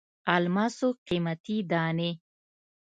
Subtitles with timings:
[0.35, 2.11] الماسو قیمتي دانې.